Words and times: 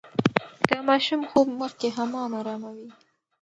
د 0.69 0.71
ماشوم 0.87 1.21
خوب 1.29 1.47
مخکې 1.61 1.87
حمام 1.97 2.31
اراموي. 2.39 2.89